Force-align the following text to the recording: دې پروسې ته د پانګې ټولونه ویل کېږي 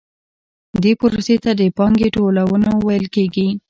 دې 0.83 0.91
پروسې 1.01 1.35
ته 1.43 1.51
د 1.59 1.61
پانګې 1.77 2.09
ټولونه 2.15 2.69
ویل 2.85 3.05
کېږي 3.15 3.47